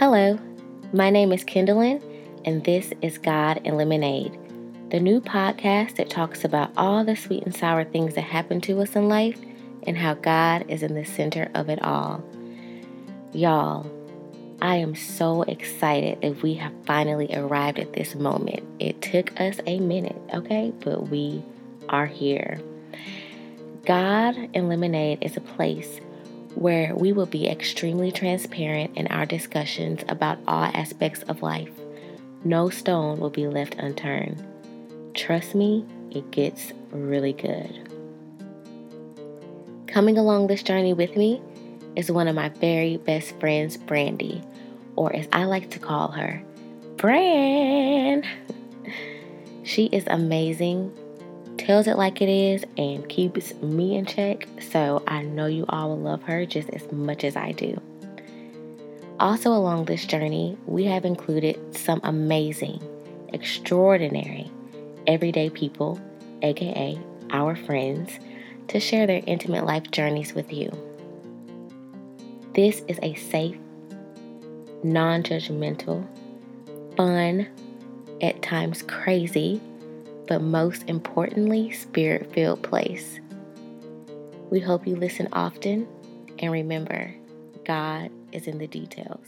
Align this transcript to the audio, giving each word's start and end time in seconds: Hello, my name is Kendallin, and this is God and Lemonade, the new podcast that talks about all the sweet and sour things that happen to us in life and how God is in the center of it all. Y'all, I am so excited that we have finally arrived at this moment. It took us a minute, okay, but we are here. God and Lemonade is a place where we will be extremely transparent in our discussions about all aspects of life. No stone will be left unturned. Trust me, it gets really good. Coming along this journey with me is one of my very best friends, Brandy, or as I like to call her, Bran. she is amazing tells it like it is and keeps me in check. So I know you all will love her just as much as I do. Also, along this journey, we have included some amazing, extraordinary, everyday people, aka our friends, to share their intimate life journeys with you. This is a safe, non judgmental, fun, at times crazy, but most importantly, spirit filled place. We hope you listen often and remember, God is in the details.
Hello, 0.00 0.38
my 0.94 1.10
name 1.10 1.30
is 1.30 1.44
Kendallin, 1.44 2.02
and 2.46 2.64
this 2.64 2.90
is 3.02 3.18
God 3.18 3.60
and 3.66 3.76
Lemonade, 3.76 4.32
the 4.88 4.98
new 4.98 5.20
podcast 5.20 5.96
that 5.96 6.08
talks 6.08 6.42
about 6.42 6.70
all 6.74 7.04
the 7.04 7.14
sweet 7.14 7.42
and 7.42 7.54
sour 7.54 7.84
things 7.84 8.14
that 8.14 8.22
happen 8.22 8.62
to 8.62 8.80
us 8.80 8.96
in 8.96 9.10
life 9.10 9.38
and 9.86 9.98
how 9.98 10.14
God 10.14 10.64
is 10.70 10.82
in 10.82 10.94
the 10.94 11.04
center 11.04 11.50
of 11.54 11.68
it 11.68 11.82
all. 11.82 12.24
Y'all, 13.34 13.90
I 14.62 14.76
am 14.76 14.94
so 14.94 15.42
excited 15.42 16.22
that 16.22 16.42
we 16.42 16.54
have 16.54 16.72
finally 16.86 17.28
arrived 17.34 17.78
at 17.78 17.92
this 17.92 18.14
moment. 18.14 18.62
It 18.78 19.02
took 19.02 19.38
us 19.38 19.60
a 19.66 19.80
minute, 19.80 20.16
okay, 20.32 20.72
but 20.80 21.10
we 21.10 21.44
are 21.90 22.06
here. 22.06 22.58
God 23.84 24.34
and 24.54 24.66
Lemonade 24.70 25.18
is 25.20 25.36
a 25.36 25.42
place 25.42 26.00
where 26.54 26.94
we 26.94 27.12
will 27.12 27.26
be 27.26 27.48
extremely 27.48 28.10
transparent 28.12 28.96
in 28.96 29.06
our 29.08 29.26
discussions 29.26 30.02
about 30.08 30.38
all 30.46 30.64
aspects 30.64 31.22
of 31.24 31.42
life. 31.42 31.70
No 32.44 32.70
stone 32.70 33.20
will 33.20 33.30
be 33.30 33.46
left 33.46 33.74
unturned. 33.76 34.42
Trust 35.14 35.54
me, 35.54 35.84
it 36.10 36.30
gets 36.30 36.72
really 36.90 37.32
good. 37.32 37.88
Coming 39.86 40.18
along 40.18 40.46
this 40.46 40.62
journey 40.62 40.92
with 40.92 41.16
me 41.16 41.42
is 41.96 42.10
one 42.10 42.28
of 42.28 42.34
my 42.34 42.48
very 42.48 42.96
best 42.96 43.38
friends, 43.40 43.76
Brandy, 43.76 44.42
or 44.96 45.14
as 45.14 45.28
I 45.32 45.44
like 45.44 45.70
to 45.70 45.78
call 45.78 46.12
her, 46.12 46.42
Bran. 46.96 48.24
she 49.64 49.86
is 49.86 50.04
amazing 50.06 50.96
tells 51.60 51.86
it 51.86 51.98
like 51.98 52.22
it 52.22 52.28
is 52.28 52.64
and 52.78 53.06
keeps 53.08 53.54
me 53.56 53.96
in 53.96 54.06
check. 54.06 54.48
So 54.70 55.02
I 55.06 55.22
know 55.22 55.46
you 55.46 55.66
all 55.68 55.90
will 55.90 56.00
love 56.00 56.22
her 56.22 56.46
just 56.46 56.70
as 56.70 56.90
much 56.90 57.22
as 57.22 57.36
I 57.36 57.52
do. 57.52 57.80
Also, 59.20 59.52
along 59.52 59.84
this 59.84 60.06
journey, 60.06 60.56
we 60.66 60.84
have 60.84 61.04
included 61.04 61.76
some 61.76 62.00
amazing, 62.02 62.82
extraordinary, 63.34 64.50
everyday 65.06 65.50
people, 65.50 66.00
aka 66.40 66.98
our 67.30 67.54
friends, 67.54 68.18
to 68.68 68.80
share 68.80 69.06
their 69.06 69.22
intimate 69.26 69.66
life 69.66 69.90
journeys 69.90 70.32
with 70.32 70.50
you. 70.50 70.70
This 72.54 72.82
is 72.88 72.98
a 73.02 73.14
safe, 73.14 73.58
non 74.82 75.22
judgmental, 75.22 76.06
fun, 76.96 77.46
at 78.22 78.40
times 78.40 78.82
crazy, 78.82 79.60
but 80.30 80.40
most 80.40 80.84
importantly, 80.88 81.72
spirit 81.72 82.32
filled 82.32 82.62
place. 82.62 83.18
We 84.48 84.60
hope 84.60 84.86
you 84.86 84.94
listen 84.94 85.26
often 85.32 85.88
and 86.38 86.52
remember, 86.52 87.12
God 87.64 88.12
is 88.30 88.46
in 88.46 88.58
the 88.58 88.68
details. 88.68 89.26